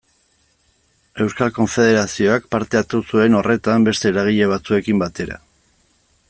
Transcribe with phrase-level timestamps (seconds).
[1.25, 5.39] Euskal Konfederazioak parte hartu zuen horretan beste eragile batzuekin batera.